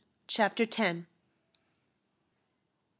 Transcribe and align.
CHAPTER 0.25 0.65
TENTH. 0.65 1.05